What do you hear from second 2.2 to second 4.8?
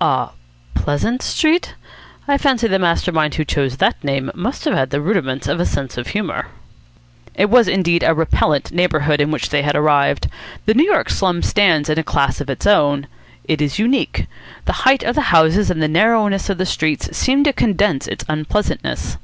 I fancy that the master mind who chose that name must have